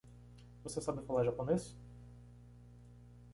[0.63, 1.77] Você sabe falar japonês?